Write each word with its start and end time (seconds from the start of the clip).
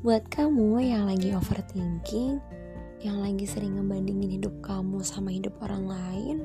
Buat 0.00 0.32
kamu 0.32 0.80
yang 0.80 1.12
lagi 1.12 1.36
overthinking, 1.36 2.40
yang 3.04 3.20
lagi 3.20 3.44
sering 3.44 3.76
ngebandingin 3.76 4.40
hidup 4.40 4.56
kamu 4.64 5.04
sama 5.04 5.28
hidup 5.28 5.52
orang 5.60 5.84
lain, 5.92 6.36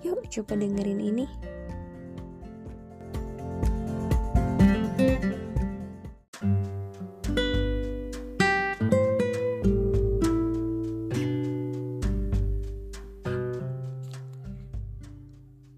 yuk 0.00 0.24
coba 0.32 0.56
dengerin 0.56 0.96
ini. 0.96 1.28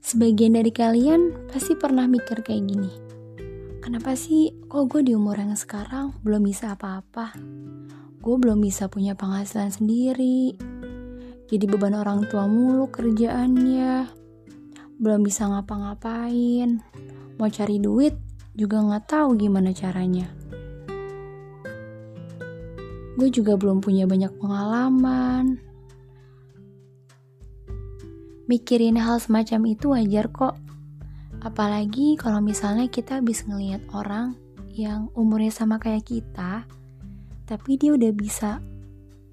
Sebagian 0.00 0.56
dari 0.56 0.72
kalian 0.72 1.52
pasti 1.52 1.76
pernah 1.76 2.08
mikir 2.08 2.40
kayak 2.40 2.64
gini. 2.72 3.11
Kenapa 3.92 4.16
sih 4.16 4.48
kok 4.72 4.88
gue 4.88 5.04
di 5.04 5.12
umur 5.12 5.36
yang 5.36 5.52
sekarang 5.52 6.16
belum 6.24 6.48
bisa 6.48 6.72
apa-apa? 6.72 7.36
Gue 8.24 8.40
belum 8.40 8.64
bisa 8.64 8.88
punya 8.88 9.12
penghasilan 9.12 9.68
sendiri. 9.68 10.56
Jadi 11.52 11.64
beban 11.68 11.92
orang 11.92 12.24
tua 12.24 12.48
mulu 12.48 12.88
kerjaannya. 12.88 14.08
Belum 14.96 15.20
bisa 15.20 15.44
ngapa-ngapain. 15.44 16.80
Mau 17.36 17.52
cari 17.52 17.76
duit 17.84 18.16
juga 18.56 18.80
nggak 18.80 19.12
tahu 19.12 19.36
gimana 19.36 19.76
caranya. 19.76 20.24
Gue 23.20 23.28
juga 23.28 23.60
belum 23.60 23.84
punya 23.84 24.08
banyak 24.08 24.32
pengalaman, 24.40 25.60
mikirin 28.48 28.96
hal 28.96 29.20
semacam 29.20 29.60
itu 29.68 29.92
wajar 29.92 30.32
kok. 30.32 30.71
Apalagi 31.42 32.14
kalau 32.14 32.38
misalnya 32.38 32.86
kita 32.86 33.18
habis 33.18 33.42
ngelihat 33.50 33.82
orang 33.90 34.38
yang 34.70 35.10
umurnya 35.18 35.50
sama 35.50 35.82
kayak 35.82 36.06
kita, 36.06 36.62
tapi 37.50 37.74
dia 37.74 37.98
udah 37.98 38.14
bisa 38.14 38.62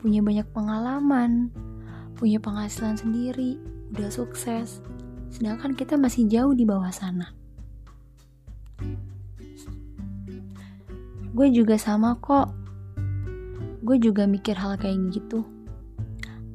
punya 0.02 0.26
banyak 0.26 0.50
pengalaman, 0.50 1.54
punya 2.18 2.42
penghasilan 2.42 2.98
sendiri, 2.98 3.62
udah 3.94 4.10
sukses. 4.10 4.82
Sedangkan 5.30 5.78
kita 5.78 6.02
masih 6.02 6.26
jauh 6.26 6.58
di 6.58 6.66
bawah 6.66 6.90
sana. 6.90 7.30
Gue 11.30 11.54
juga 11.54 11.78
sama 11.78 12.18
kok. 12.18 12.50
Gue 13.86 14.02
juga 14.02 14.26
mikir 14.26 14.58
hal 14.58 14.82
kayak 14.82 15.14
gitu. 15.14 15.46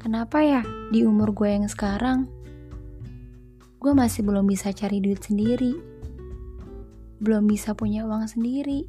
Kenapa 0.03 0.43
ya 0.43 0.67
di 0.91 1.06
umur 1.06 1.31
gue 1.31 1.47
yang 1.47 1.71
sekarang 1.71 2.27
gue 3.85 3.93
masih 3.93 4.25
belum 4.25 4.49
bisa 4.49 4.73
cari 4.73 4.97
duit 4.97 5.21
sendiri. 5.21 5.77
Belum 7.21 7.45
bisa 7.45 7.77
punya 7.77 8.09
uang 8.09 8.25
sendiri. 8.25 8.89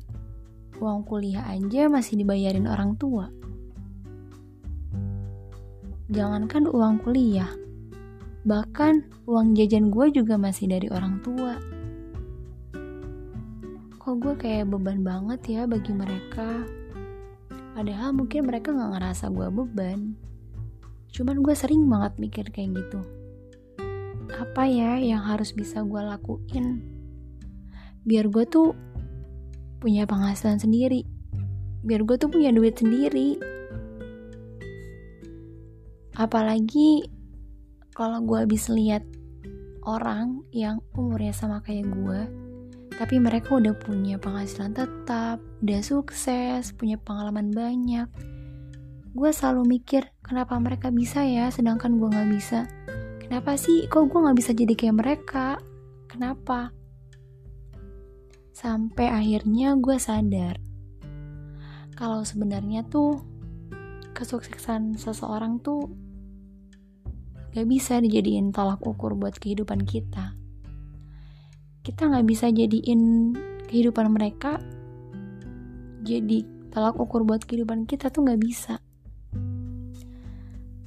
Uang 0.79 1.03
kuliah 1.03 1.43
aja 1.51 1.91
masih 1.91 2.23
dibayarin 2.23 2.63
orang 2.63 2.95
tua. 2.95 3.27
Jangankan 6.07 6.71
uang 6.71 7.03
kuliah, 7.03 7.51
bahkan 8.47 9.03
uang 9.27 9.59
jajan 9.59 9.91
gue 9.91 10.15
juga 10.15 10.39
masih 10.39 10.71
dari 10.71 10.87
orang 10.87 11.19
tua. 11.19 11.59
Kok 13.99 14.15
gue 14.15 14.33
kayak 14.39 14.71
beban 14.71 15.03
banget 15.03 15.59
ya 15.59 15.61
bagi 15.67 15.91
mereka. 15.91 16.63
Padahal 17.75 18.15
mungkin 18.15 18.47
mereka 18.47 18.71
gak 18.71 18.95
ngerasa 18.95 19.27
gue 19.27 19.47
beban. 19.51 20.15
Cuman 21.11 21.43
gue 21.43 21.51
sering 21.51 21.83
banget 21.83 22.15
mikir 22.15 22.47
kayak 22.47 22.79
gitu 22.79 23.24
apa 24.35 24.67
ya 24.67 24.99
yang 24.99 25.23
harus 25.23 25.55
bisa 25.55 25.81
gue 25.81 26.01
lakuin? 26.03 26.83
Biar 28.03 28.27
gue 28.27 28.43
tuh 28.45 28.75
punya 29.79 30.03
penghasilan 30.03 30.59
sendiri. 30.59 31.07
Biar 31.85 32.03
gue 32.03 32.17
tuh 32.19 32.27
punya 32.27 32.51
duit 32.51 32.75
sendiri. 32.75 33.39
Apalagi 36.15 37.07
kalau 37.95 38.19
gue 38.27 38.43
habis 38.43 38.67
lihat 38.67 39.07
orang 39.87 40.43
yang 40.51 40.83
umurnya 40.97 41.31
sama 41.31 41.63
kayak 41.63 41.87
gue 41.87 42.21
tapi 42.95 43.19
mereka 43.19 43.59
udah 43.59 43.75
punya 43.75 44.15
penghasilan 44.15 44.71
tetap 44.71 45.39
udah 45.63 45.81
sukses 45.83 46.71
punya 46.75 46.95
pengalaman 46.99 47.51
banyak 47.51 48.07
gue 49.15 49.31
selalu 49.31 49.79
mikir 49.79 50.11
kenapa 50.23 50.59
mereka 50.59 50.91
bisa 50.91 51.23
ya 51.23 51.47
sedangkan 51.51 51.99
gue 51.99 52.07
gak 52.11 52.29
bisa 52.31 52.59
Kenapa 53.25 53.57
sih 53.57 53.89
kok 53.89 54.05
gue 54.05 54.21
gak 54.21 54.37
bisa 54.37 54.53
jadi 54.53 54.77
kayak 54.77 55.01
mereka? 55.01 55.57
Kenapa? 56.05 56.69
Sampai 58.53 59.09
akhirnya 59.09 59.73
gue 59.81 59.97
sadar 59.97 60.61
kalau 61.97 62.21
sebenarnya 62.21 62.85
tuh 62.85 63.17
kesuksesan 64.13 65.01
seseorang 65.01 65.57
tuh 65.57 65.89
gak 67.57 67.65
bisa 67.65 67.97
dijadiin 67.97 68.53
tolak 68.53 68.85
ukur 68.85 69.17
buat 69.17 69.33
kehidupan 69.41 69.89
kita. 69.89 70.37
Kita 71.81 72.13
gak 72.13 72.29
bisa 72.29 72.53
jadiin 72.53 73.33
kehidupan 73.65 74.05
mereka 74.13 74.61
jadi 76.05 76.45
tolak 76.69 76.93
ukur 77.01 77.25
buat 77.25 77.41
kehidupan 77.41 77.89
kita 77.89 78.13
tuh 78.13 78.29
gak 78.29 78.37
bisa. 78.37 78.77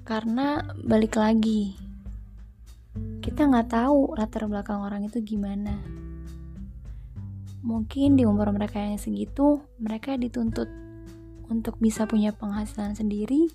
Karena 0.07 0.63
balik 0.87 1.19
lagi, 1.19 1.88
kita 3.29 3.45
nggak 3.45 3.77
tahu 3.77 4.17
latar 4.17 4.49
belakang 4.49 4.81
orang 4.81 5.05
itu 5.05 5.21
gimana. 5.21 5.77
Mungkin 7.61 8.17
di 8.17 8.25
umur 8.25 8.49
mereka 8.57 8.81
yang 8.81 8.97
segitu, 8.97 9.61
mereka 9.77 10.17
dituntut 10.17 10.65
untuk 11.53 11.77
bisa 11.77 12.09
punya 12.09 12.33
penghasilan 12.33 12.97
sendiri. 12.97 13.53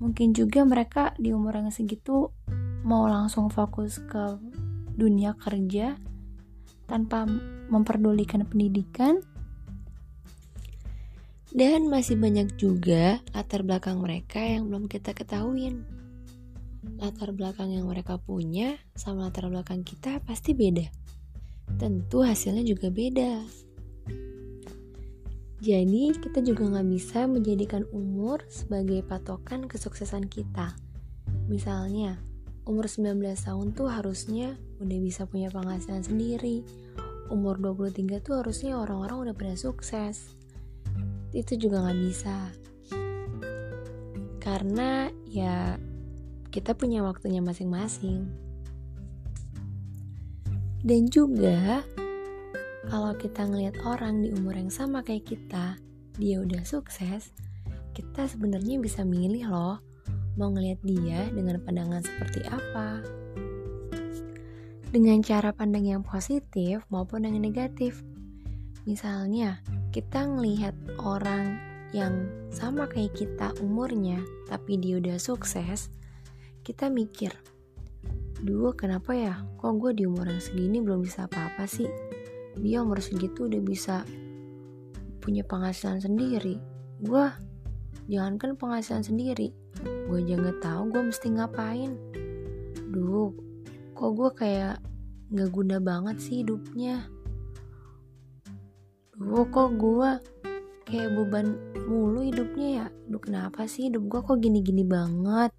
Mungkin 0.00 0.32
juga 0.32 0.64
mereka 0.64 1.12
di 1.20 1.36
umur 1.36 1.60
yang 1.60 1.68
segitu 1.68 2.32
mau 2.80 3.04
langsung 3.04 3.52
fokus 3.52 4.00
ke 4.00 4.40
dunia 4.96 5.36
kerja 5.36 6.00
tanpa 6.88 7.28
memperdulikan 7.68 8.48
pendidikan. 8.48 9.20
Dan 11.52 11.92
masih 11.92 12.16
banyak 12.16 12.56
juga 12.56 13.20
latar 13.36 13.60
belakang 13.68 14.00
mereka 14.00 14.40
yang 14.40 14.72
belum 14.72 14.88
kita 14.88 15.12
ketahuin 15.12 16.07
latar 16.96 17.36
belakang 17.36 17.76
yang 17.76 17.84
mereka 17.84 18.16
punya 18.16 18.80
sama 18.96 19.28
latar 19.28 19.52
belakang 19.52 19.84
kita 19.84 20.24
pasti 20.24 20.56
beda. 20.56 20.88
Tentu 21.76 22.24
hasilnya 22.24 22.64
juga 22.64 22.88
beda. 22.88 23.44
Jadi 25.58 26.14
kita 26.14 26.38
juga 26.40 26.70
nggak 26.70 26.88
bisa 26.88 27.26
menjadikan 27.26 27.82
umur 27.90 28.46
sebagai 28.46 29.02
patokan 29.02 29.66
kesuksesan 29.66 30.30
kita. 30.30 30.78
Misalnya, 31.50 32.16
umur 32.62 32.86
19 32.86 33.18
tahun 33.42 33.74
tuh 33.74 33.90
harusnya 33.90 34.54
udah 34.78 34.98
bisa 35.02 35.26
punya 35.26 35.50
penghasilan 35.50 36.06
sendiri. 36.06 36.62
Umur 37.28 37.58
23 37.58 38.22
tuh 38.22 38.38
harusnya 38.38 38.78
orang-orang 38.78 39.28
udah 39.28 39.34
pada 39.34 39.58
sukses. 39.58 40.30
Itu 41.34 41.58
juga 41.58 41.82
nggak 41.84 42.00
bisa. 42.06 42.36
Karena 44.38 45.10
ya 45.26 45.74
kita 46.48 46.72
punya 46.72 47.04
waktunya 47.04 47.44
masing-masing. 47.44 48.28
Dan 50.80 51.10
juga 51.10 51.84
kalau 52.88 53.12
kita 53.18 53.44
ngelihat 53.44 53.84
orang 53.84 54.24
di 54.24 54.32
umur 54.32 54.56
yang 54.56 54.72
sama 54.72 55.04
kayak 55.04 55.28
kita, 55.28 55.76
dia 56.16 56.40
udah 56.40 56.64
sukses, 56.64 57.34
kita 57.92 58.24
sebenarnya 58.30 58.80
bisa 58.80 59.04
milih 59.04 59.50
loh 59.50 59.76
mau 60.38 60.54
ngelihat 60.54 60.80
dia 60.86 61.26
dengan 61.34 61.58
pandangan 61.58 62.00
seperti 62.00 62.46
apa. 62.46 63.02
Dengan 64.88 65.20
cara 65.20 65.50
pandang 65.52 65.84
yang 65.84 66.00
positif 66.06 66.80
maupun 66.88 67.26
yang 67.26 67.36
negatif. 67.42 68.00
Misalnya, 68.88 69.60
kita 69.92 70.24
ngelihat 70.24 70.72
orang 71.02 71.60
yang 71.92 72.24
sama 72.48 72.88
kayak 72.88 73.12
kita 73.18 73.52
umurnya, 73.60 74.22
tapi 74.48 74.80
dia 74.80 74.96
udah 74.96 75.20
sukses, 75.20 75.92
kita 76.68 76.92
mikir, 76.92 77.32
Duh 78.44 78.76
kenapa 78.76 79.16
ya, 79.16 79.40
kok 79.56 79.80
gue 79.80 79.96
di 79.96 80.04
umur 80.04 80.28
yang 80.28 80.38
segini 80.38 80.84
belum 80.84 81.00
bisa 81.00 81.24
apa-apa 81.24 81.64
sih? 81.64 81.88
Dia 82.60 82.84
umur 82.84 83.00
segitu 83.00 83.48
udah 83.48 83.62
bisa 83.64 84.04
punya 85.24 85.48
penghasilan 85.48 86.04
sendiri. 86.04 86.60
Gue 87.00 87.24
jangankan 88.04 88.54
penghasilan 88.60 89.00
sendiri, 89.00 89.56
gue 89.80 90.16
aja 90.20 90.34
nggak 90.36 90.60
tahu 90.60 90.82
gue 90.92 91.02
mesti 91.08 91.26
ngapain. 91.40 91.96
Duh, 92.92 93.32
kok 93.96 94.10
gue 94.12 94.30
kayak 94.36 94.76
nggak 95.32 95.48
guna 95.48 95.80
banget 95.80 96.20
sih 96.20 96.44
hidupnya. 96.44 97.08
Duh, 99.16 99.48
kok 99.48 99.72
gue 99.72 100.10
kayak 100.84 101.16
beban 101.16 101.56
mulu 101.88 102.28
hidupnya 102.28 102.68
ya. 102.84 102.86
Duh, 103.08 103.24
kenapa 103.24 103.64
sih 103.64 103.88
hidup 103.88 104.04
gue 104.04 104.20
kok 104.20 104.36
gini-gini 104.36 104.84
banget? 104.84 105.50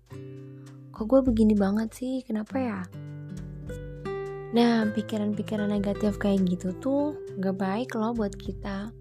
Kok 0.99 1.07
gue 1.07 1.23
begini 1.23 1.55
banget 1.55 1.95
sih? 1.95 2.19
Kenapa 2.27 2.59
ya? 2.59 2.83
Nah 4.51 4.83
pikiran-pikiran 4.91 5.71
negatif 5.71 6.19
kayak 6.19 6.43
gitu 6.43 6.75
tuh 6.75 7.15
gak 7.39 7.55
baik 7.55 7.95
loh 7.95 8.11
buat 8.11 8.35
kita. 8.35 8.91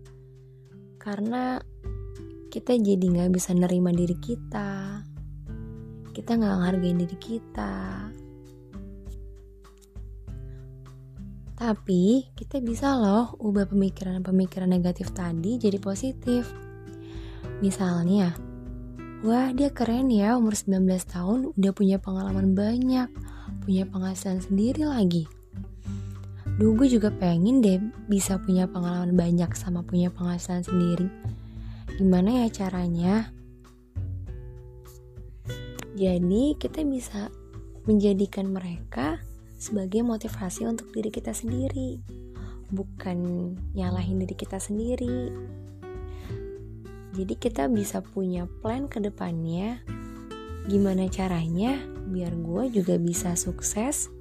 Karena 1.03 1.59
kita 2.55 2.79
jadi 2.79 3.03
nggak 3.03 3.35
bisa 3.35 3.51
nerima 3.51 3.91
diri 3.91 4.15
kita. 4.15 5.03
Kita 6.15 6.39
nggak 6.39 6.55
ngehargain 6.55 7.03
diri 7.03 7.19
kita. 7.19 7.75
Tapi 11.59 12.31
kita 12.39 12.63
bisa 12.63 12.95
loh 12.95 13.35
ubah 13.43 13.67
pemikiran-pemikiran 13.67 14.71
negatif 14.71 15.11
tadi 15.11 15.59
jadi 15.59 15.83
positif. 15.83 16.47
Misalnya 17.59 18.48
wah 19.27 19.51
dia 19.51 19.71
keren 19.71 20.11
ya 20.11 20.39
umur 20.39 20.55
19 20.55 20.85
tahun 21.09 21.39
udah 21.57 21.73
punya 21.75 21.97
pengalaman 21.99 22.55
banyak 22.55 23.11
punya 23.65 23.85
penghasilan 23.85 24.41
sendiri 24.41 24.89
lagi. 24.89 25.25
Duh 26.59 26.75
gue 26.75 26.89
juga 26.91 27.15
pengen 27.15 27.63
deh 27.63 27.79
bisa 28.11 28.41
punya 28.43 28.67
pengalaman 28.67 29.15
banyak 29.15 29.53
sama 29.55 29.87
punya 29.87 30.11
penghasilan 30.11 30.67
sendiri. 30.67 31.07
Gimana 32.01 32.45
ya 32.45 32.47
caranya? 32.51 33.31
Jadi 35.99 36.55
kita 36.59 36.83
bisa 36.87 37.31
menjadikan 37.87 38.51
mereka 38.51 39.19
sebagai 39.59 40.07
motivasi 40.07 40.67
untuk 40.67 40.95
diri 40.95 41.11
kita 41.11 41.35
sendiri 41.35 41.99
Bukan 42.69 43.19
nyalahin 43.73 44.21
diri 44.21 44.37
kita 44.37 44.61
sendiri 44.61 45.33
Jadi 47.19 47.35
kita 47.35 47.67
bisa 47.67 47.99
punya 47.99 48.47
plan 48.63 48.87
ke 48.87 49.03
depannya 49.03 49.83
Gimana 50.69 51.09
caranya 51.09 51.81
biar 52.13 52.37
gue 52.45 52.69
juga 52.69 53.01
bisa 53.01 53.33
sukses 53.41 54.13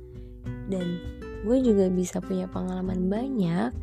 dan 0.71 1.03
gue 1.43 1.57
juga 1.59 1.91
bisa 1.91 2.23
punya 2.23 2.47
pengalaman 2.47 3.11
banyak 3.11 3.75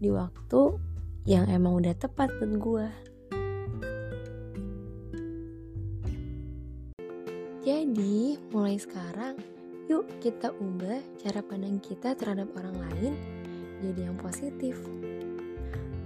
di 0.00 0.08
waktu 0.08 0.80
yang 1.28 1.44
emang 1.52 1.84
udah 1.84 1.92
tepat 1.92 2.32
buat 2.40 2.52
gue. 2.56 2.86
Jadi, 7.68 8.40
mulai 8.48 8.80
sekarang, 8.80 9.36
yuk 9.92 10.08
kita 10.24 10.56
ubah 10.56 11.04
cara 11.20 11.44
pandang 11.44 11.76
kita 11.76 12.16
terhadap 12.16 12.48
orang 12.56 12.88
lain 12.88 13.12
jadi 13.84 14.08
yang 14.08 14.16
positif. 14.16 14.80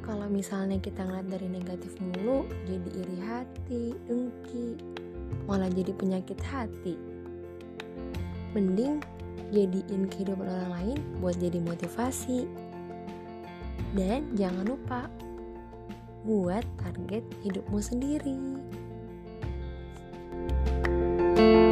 Kalau 0.02 0.26
misalnya 0.26 0.82
kita 0.82 1.06
ngeliat 1.06 1.30
dari 1.30 1.46
negatif 1.46 1.94
mulu, 2.02 2.50
jadi 2.66 2.88
iri 2.90 3.18
hati, 3.22 3.82
dengki, 4.10 4.74
malah 5.46 5.70
jadi 5.70 5.94
penyakit 5.94 6.42
hati. 6.42 6.98
Mending 8.50 8.98
jadiin 9.54 10.10
kehidupan 10.10 10.42
orang 10.42 10.70
lain 10.74 10.98
buat 11.22 11.38
jadi 11.38 11.62
motivasi. 11.62 12.50
Dan 13.94 14.34
jangan 14.34 14.66
lupa 14.66 15.06
buat 16.26 16.66
target 16.82 17.22
hidupmu 17.46 17.78
sendiri. 17.78 18.38
thank 21.32 21.66
you 21.66 21.71